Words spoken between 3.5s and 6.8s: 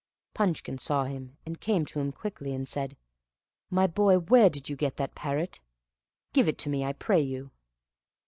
"My boy, where did yon get that parrot? Give it to